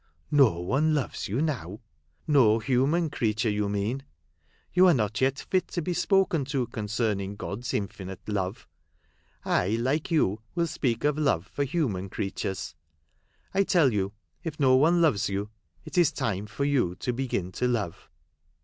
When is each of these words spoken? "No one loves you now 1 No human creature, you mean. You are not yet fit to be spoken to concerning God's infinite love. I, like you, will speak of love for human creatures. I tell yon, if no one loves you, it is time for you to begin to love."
"No 0.31 0.59
one 0.59 0.95
loves 0.95 1.27
you 1.27 1.43
now 1.43 1.69
1 1.69 1.79
No 2.27 2.57
human 2.57 3.11
creature, 3.11 3.51
you 3.51 3.69
mean. 3.69 4.01
You 4.73 4.87
are 4.87 4.95
not 4.95 5.21
yet 5.21 5.37
fit 5.51 5.67
to 5.67 5.81
be 5.83 5.93
spoken 5.93 6.43
to 6.45 6.65
concerning 6.65 7.35
God's 7.35 7.71
infinite 7.71 8.27
love. 8.27 8.67
I, 9.45 9.75
like 9.75 10.09
you, 10.09 10.41
will 10.55 10.65
speak 10.65 11.03
of 11.03 11.19
love 11.19 11.45
for 11.45 11.63
human 11.65 12.09
creatures. 12.09 12.73
I 13.53 13.63
tell 13.63 13.93
yon, 13.93 14.11
if 14.43 14.59
no 14.59 14.75
one 14.75 15.03
loves 15.03 15.29
you, 15.29 15.51
it 15.85 15.99
is 15.99 16.11
time 16.11 16.47
for 16.47 16.65
you 16.65 16.95
to 16.95 17.13
begin 17.13 17.51
to 17.51 17.67
love." 17.67 18.09